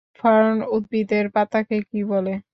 Fern 0.19 0.57
উদ্ভিদের 0.69 1.25
পাতাকে 1.35 1.77
কী 1.89 1.99
বলে? 2.11 2.33